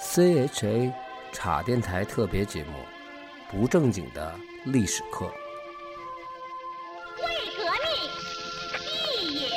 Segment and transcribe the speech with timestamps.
[0.00, 0.92] CHA
[1.32, 2.72] 茶电台特别节目，
[3.50, 4.34] 不正经的
[4.64, 5.26] 历史课。
[7.18, 7.22] 为
[7.56, 7.92] 革命，
[9.22, 9.48] 义也。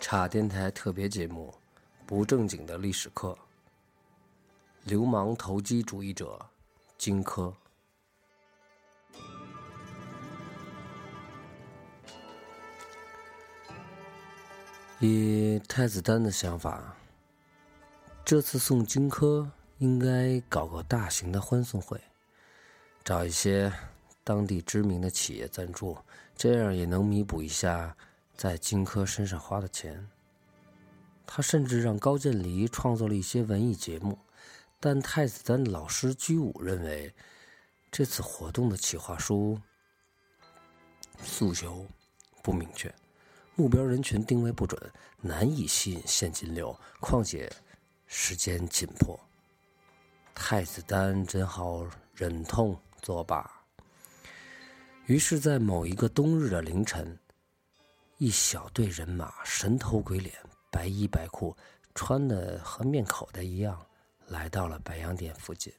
[0.00, 1.52] 茶电台特别节目，
[2.06, 3.36] 不正经的历史课。
[4.84, 6.46] 流氓投机主义者，
[6.98, 7.54] 荆轲。
[14.98, 16.96] 以太子丹的想法，
[18.24, 22.00] 这次送荆轲应该搞个大型的欢送会，
[23.04, 23.72] 找一些
[24.24, 25.96] 当地知名的企业赞助，
[26.36, 27.96] 这样也能弥补一下
[28.36, 30.08] 在荆轲身上花的钱。
[31.24, 34.18] 他甚至让高渐离创作了一些文艺节目，
[34.84, 37.14] 但太子丹的老师居武认为，
[37.88, 39.56] 这次活动的企划书
[41.22, 41.86] 诉求
[42.42, 42.92] 不明确。
[43.54, 46.76] 目标人群定位不准，难以吸引现金流。
[46.98, 47.48] 况且
[48.08, 49.16] 时间紧迫，
[50.34, 53.48] 太子丹只好忍痛作罢。
[55.06, 57.16] 于是，在某一个冬日的凌晨，
[58.18, 60.34] 一小队人马神头鬼脸、
[60.72, 61.56] 白衣白裤，
[61.94, 63.80] 穿的和面口袋一样，
[64.32, 65.72] 来到了白洋淀附近。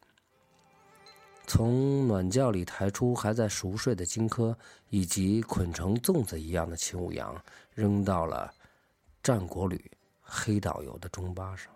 [1.45, 4.55] 从暖窖里抬出还在熟睡的荆轲，
[4.89, 7.35] 以及捆成粽子一样的秦舞阳，
[7.73, 8.53] 扔到了
[9.21, 11.69] 战国旅黑导游的中巴上。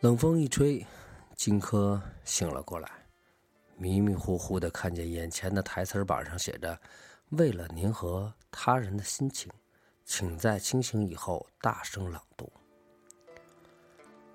[0.00, 0.86] 冷风一吹，
[1.34, 2.88] 荆轲醒了过来，
[3.76, 6.80] 迷迷糊糊的看见眼前的台词板上写着
[7.30, 9.50] ：“为了您和他人的心情。”
[10.10, 12.50] 请在清醒以后大声朗读。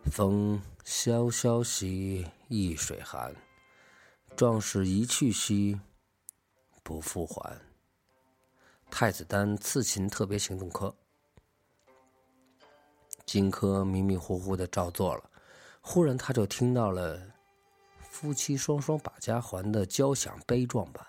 [0.03, 3.35] 风萧萧兮易水寒，
[4.35, 5.81] 壮士一去兮
[6.83, 7.59] 不复还。
[8.91, 10.95] 太子丹刺秦特别行动科，
[13.25, 15.27] 荆轲迷迷糊糊的照做了，
[15.81, 17.19] 忽然他就听到了
[17.99, 21.03] 夫妻双双把家还的交响悲壮版。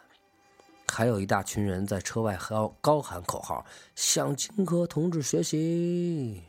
[0.88, 3.64] 还有一大群人在车外高高喊口号，
[3.94, 6.42] 向荆轲同志学习。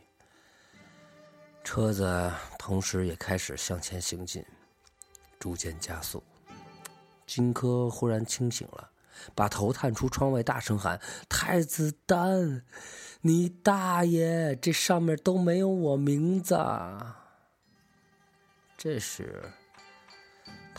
[1.64, 4.44] 车子同时也开始向前行进，
[5.40, 6.22] 逐渐加速。
[7.26, 8.88] 荆轲忽然清醒了，
[9.34, 12.64] 把头探出窗外，大声喊：“太子丹，
[13.22, 14.54] 你大爷！
[14.54, 16.56] 这上面都没有我名字。”
[18.78, 19.50] 这时，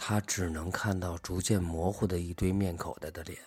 [0.09, 3.37] 他只能看到逐渐模糊的一堆面口袋的脸。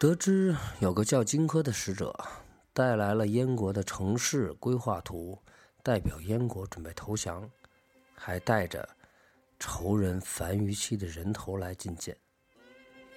[0.00, 2.12] 得知有个叫荆轲的使者
[2.72, 5.40] 带来了燕国的城市规划图，
[5.80, 7.48] 代表燕国准备投降，
[8.12, 8.88] 还带着
[9.60, 12.16] 仇人樊於期的人头来觐见。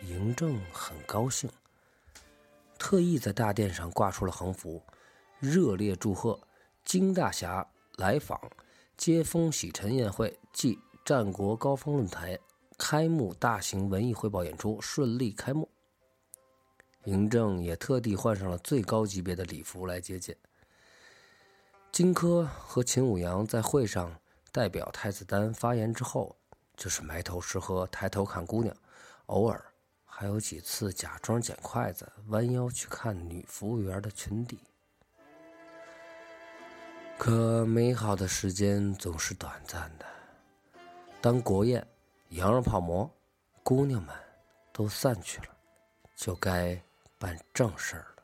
[0.04, 1.50] 嬴政很高兴，
[2.78, 4.80] 特意在大殿上挂出了横幅，
[5.40, 6.40] 热烈祝贺
[6.86, 8.40] 荆大侠来访，
[8.96, 12.40] 接风洗尘宴会暨战国高峰论坛
[12.78, 15.68] 开幕大型文艺汇报演出顺利开幕。
[17.04, 20.38] 嬴政也特地换上了最高级别的礼服来接见。
[21.92, 24.20] 荆轲和秦舞阳在会上
[24.52, 26.36] 代表太子丹发言之后，
[26.78, 28.76] 就是埋头吃喝，抬头看姑娘，
[29.28, 29.64] 偶尔
[30.04, 34.60] 还有几次假装捡筷子，弯腰去看女服务员的裙底。
[37.18, 40.06] 可美好的时间总是短暂的，
[41.22, 41.86] 当国宴、
[42.30, 43.10] 羊肉泡馍、
[43.64, 44.16] 姑娘们
[44.72, 45.48] 都散去了，
[46.16, 46.82] 就该。
[47.18, 48.24] 办正事儿了。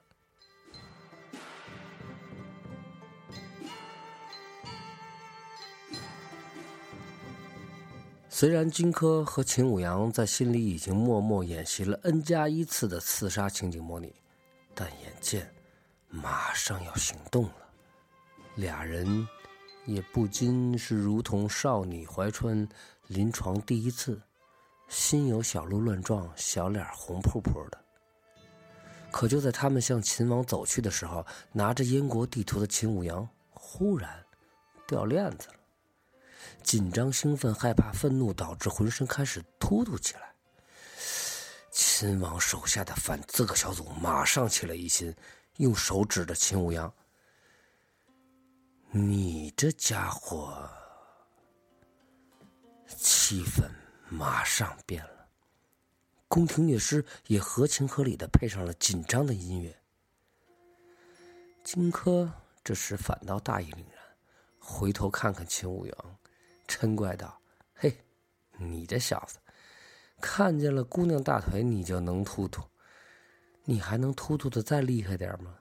[8.27, 14.13] 虽然荆轲和秦舞阳在心里已经默默演习了 n 加一次的刺杀情景模拟，
[14.75, 15.49] 但眼见
[16.09, 17.60] 马上要行动了，
[18.55, 19.27] 俩人
[19.85, 22.67] 也不禁是如同少女怀春
[23.07, 24.21] 临床第一次，
[24.87, 27.79] 心有小鹿乱撞，小脸红扑扑的。
[29.11, 34.23] 可就在他们向秦王走去的时候，拿着燕国地图的秦舞阳忽然
[34.87, 35.55] 掉链子了。
[36.63, 40.31] 紧张、兴奋、害怕、愤怒，导致浑身开始突突起来。
[41.71, 45.13] 秦王手下的反刺客小组马上起了疑心，
[45.57, 46.93] 用手指着秦舞阳
[48.91, 50.69] ：“你这家伙！”
[52.85, 53.69] 气氛
[54.09, 55.29] 马上变了。
[56.27, 59.77] 宫廷乐师也合情合理的配上了紧张的音乐。
[61.63, 62.29] 荆轲
[62.63, 64.03] 这时反倒大义凛然，
[64.59, 66.17] 回头看看秦舞阳，
[66.67, 67.39] 嗔怪道
[67.73, 67.97] ：“嘿，
[68.57, 69.39] 你这小子，
[70.19, 72.63] 看见了姑娘大腿你就能突突，
[73.63, 75.57] 你还能突突的再厉害点吗？”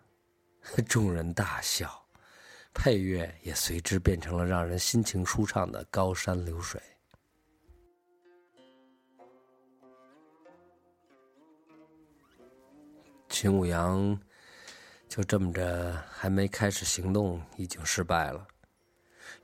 [0.88, 1.99] 众人大笑，
[2.72, 6.80] 配乐也随之变成了让人心情舒畅的《高山流水》。
[13.28, 14.20] 秦舞阳
[15.08, 18.46] 就这么着，还没开始行动，已经失败了。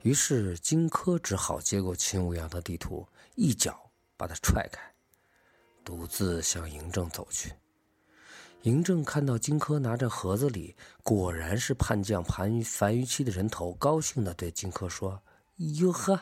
[0.03, 4.81] 于是荆轲只好接过秦舞阳的地图，一脚把他踹开，
[5.83, 7.51] 独自向嬴政走去。
[8.67, 15.23] 嬴政看到荆轲拿着盒子里果然是叛将樊樊於期的人头，高兴地对荆轲说
[15.79, 16.19] ：“哟呵，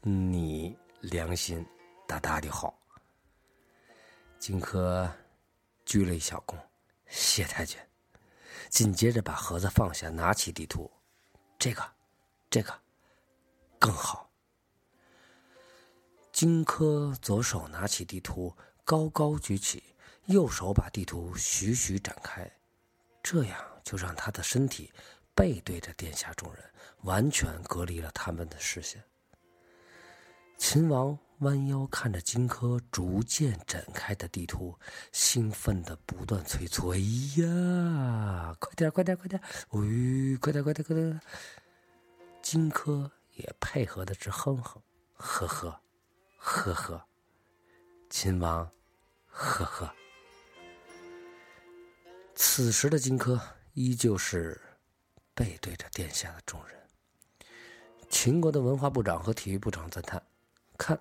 [0.00, 1.64] 你良心
[2.04, 2.76] 大大的好。”
[4.40, 5.08] 荆轲
[5.86, 6.56] 鞠了一小躬。
[7.06, 7.78] 谢太君，
[8.68, 10.90] 紧接着把盒子放下，拿起地图，
[11.60, 11.82] 这个，
[12.50, 12.74] 这个，
[13.78, 14.28] 更好。
[16.32, 18.52] 荆轲左手拿起地图，
[18.84, 19.80] 高高举起，
[20.28, 22.50] 右手把地图徐徐展开，
[23.22, 24.92] 这样就让他的身体
[25.34, 26.62] 背对着殿下众人，
[27.02, 29.02] 完全隔离了他们的视线。
[30.56, 31.18] 秦王。
[31.42, 34.76] 弯腰看着荆轲逐渐展开的地图，
[35.12, 36.98] 兴奋的不断催促：“哎
[37.40, 39.40] 呀，快点，快点，快点！
[39.68, 41.20] 喂，快点，快点，快点！”
[42.42, 44.82] 荆轲也配合的直哼哼
[45.14, 45.80] ：“呵呵，
[46.38, 47.06] 呵呵。”
[48.10, 48.68] 秦王，
[49.28, 49.94] 呵呵。
[52.40, 53.36] 此时的荆轲
[53.72, 54.60] 依旧是
[55.34, 56.78] 背对着殿下的众人。
[58.08, 60.22] 秦国的文化部长和体育部长赞叹
[60.78, 60.98] ：“看。”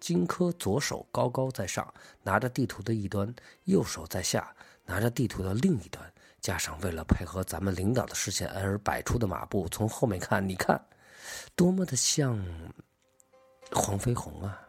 [0.00, 3.32] 荆轲左手高高在上，拿着地图的一端；
[3.64, 4.52] 右手在下，
[4.84, 6.12] 拿着地图的另一端。
[6.40, 10.84] 加上为了配合咱们领导的视线而摆出的马步，从后面看，你看，
[11.54, 12.44] 多么的像
[13.70, 14.60] 黄飞鸿啊！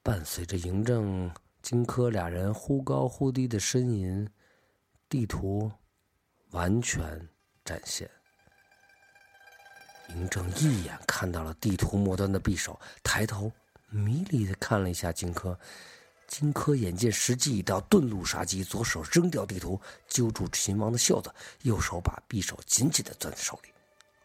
[0.00, 1.28] 伴随着嬴政、
[1.64, 4.28] 荆轲俩人忽高忽低的呻吟，
[5.08, 5.72] 地图
[6.50, 7.26] 完全
[7.64, 8.08] 展现。
[10.10, 13.50] 嬴政一眼看到了地图末端的匕首，抬头
[13.88, 15.56] 迷离的看了一下荆轲。
[16.26, 23.70] 荆轲眼见时机已到，遁路杀机，左手扔掉地图，揪住秦王的袖子，右手把匕首紧紧的攥在手里，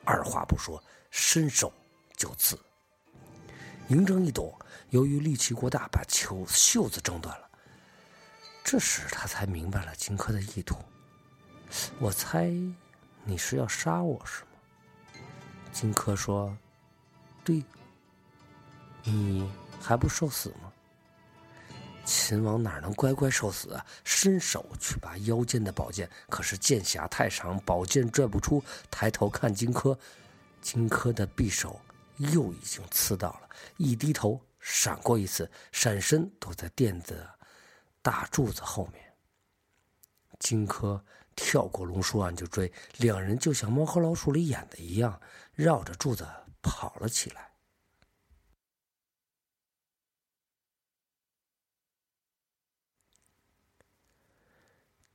[0.03, 1.71] 二话不说，伸手
[2.18, 2.59] 就刺。
[3.89, 4.57] 嬴政一躲，
[4.91, 7.50] 由于力气过大，把球袖子挣断了。
[8.63, 10.77] 这时他才明白了荆轲的意图。
[12.00, 12.51] 我猜
[13.24, 15.21] 你是要杀我，是吗？
[15.71, 16.56] 荆轲说
[17.44, 17.63] ：“对，
[19.03, 19.51] 你
[19.81, 20.71] 还不受死吗？”
[22.06, 23.86] 秦王哪能乖乖受死啊？
[24.03, 28.63] 伸手去拔腰间的宝剑，可是剑匣太长，宝剑拽不出。
[28.91, 29.97] 抬头看荆轲，
[30.62, 31.80] 荆轲的匕首
[32.19, 33.50] 又已经刺到了。
[33.77, 37.27] 一低头，闪过一次，闪身躲在垫子
[38.01, 39.13] 大柱子后面。
[40.39, 41.01] 荆轲。
[41.42, 45.21] 跳过龙书案就追，两人就像猫和老鼠里演的一样，
[45.54, 46.27] 绕着柱子
[46.62, 47.50] 跑了起来。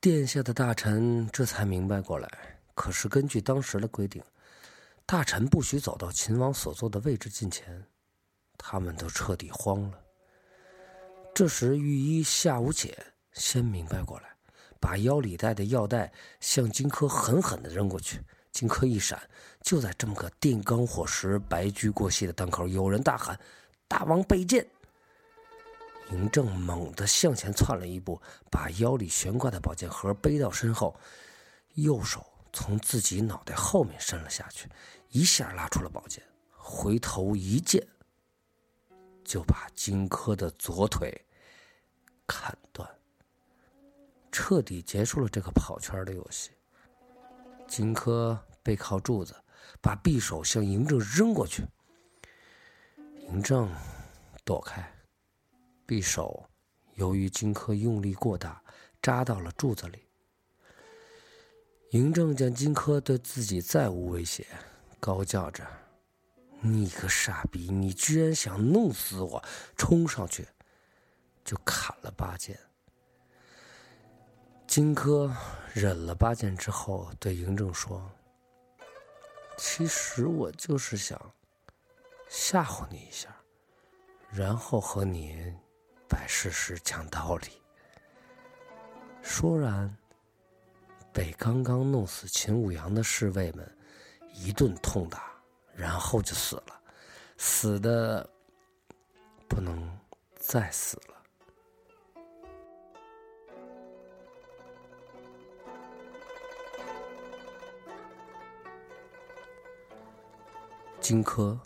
[0.01, 4.23] 殿下的大臣这才明白过来，可是根据当时的规定，
[5.05, 7.85] 大臣不许走到秦王所坐的位置近前，
[8.57, 9.99] 他们都彻底慌了。
[11.33, 12.97] 这时，御医夏无且
[13.33, 14.35] 先明白过来。
[14.79, 18.21] 把腰里带的药袋向荆轲狠狠地扔过去，
[18.51, 19.19] 荆轲一闪。
[19.61, 23.39] 就在这么个电光火石、白驹过隙的当口，有人大喊
[23.87, 24.67] ：“大王备剑！”
[26.11, 28.21] 嬴政猛地向前窜了一步，
[28.51, 30.95] 把腰里悬挂的宝剑盒背到身后，
[31.75, 32.23] 右手
[32.55, 34.69] 从自己脑袋后面伸了下去，
[35.09, 37.85] 一下拉出了宝剑，回头一剑，
[39.25, 41.25] 就把荆轲的左腿
[42.25, 42.89] 砍断。
[44.31, 46.51] 彻底结束了这个跑圈的游戏。
[47.67, 49.35] 荆轲背靠柱子，
[49.81, 51.65] 把匕首向嬴政扔过去。
[53.27, 53.69] 嬴政
[54.45, 54.89] 躲开，
[55.85, 56.49] 匕首
[56.93, 58.63] 由于荆轲用力过大，
[59.01, 60.04] 扎到了柱子里。
[61.91, 64.45] 嬴政见荆轲对自己再无威胁，
[64.99, 65.65] 高叫着
[66.59, 69.41] ：“你个傻逼，你居然想弄死我！”
[69.77, 70.45] 冲上去
[71.43, 72.59] 就砍了八剑。
[74.67, 75.31] 荆轲
[75.73, 78.11] 忍了八剑之后，对嬴政说
[79.57, 81.19] ：“其实我就是想
[82.27, 83.33] 吓唬你一下，
[84.31, 85.53] 然后和你
[86.09, 87.47] 摆事实、讲道理。
[89.21, 89.95] 说然，
[91.15, 93.77] 被刚刚弄死秦舞阳的侍卫们
[94.33, 95.31] 一顿痛打，
[95.73, 96.81] 然后就死了，
[97.37, 98.29] 死的
[99.47, 99.97] 不能
[100.35, 101.15] 再死了。
[110.99, 111.57] 荆轲，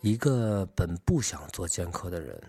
[0.00, 2.42] 一个本不想做剑客的人，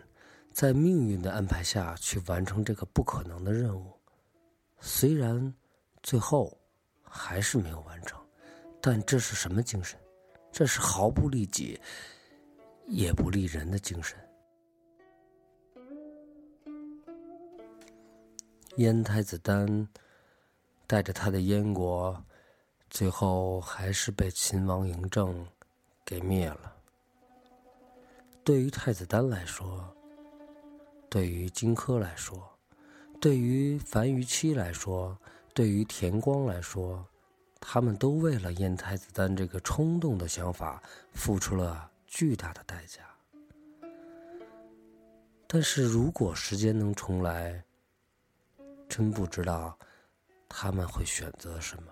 [0.53, 3.91] 在命运的安排下去完成这个不可能的任务。
[4.79, 5.53] 虽然
[6.03, 6.55] 最后
[7.01, 8.21] 还是没有完成，
[8.79, 9.99] 但这是什么精神？
[10.51, 11.79] 这是毫不利己
[12.85, 14.15] 也不利人的精神。
[18.75, 19.87] 燕太子丹
[20.85, 22.23] 带着他的燕国，
[22.91, 25.47] 最后还是被秦王嬴政。
[26.05, 26.75] 给灭了。
[28.43, 29.95] 对于太子丹来说，
[31.09, 32.59] 对于荆轲来说，
[33.21, 35.17] 对于樊於期来说，
[35.53, 37.05] 对于田光来说，
[37.59, 40.81] 他们都为了燕太子丹这个冲动的想法
[41.13, 43.01] 付出了巨大的代价。
[45.47, 47.63] 但是如果时间能重来，
[48.89, 49.77] 真不知道
[50.49, 51.91] 他们会选择什么。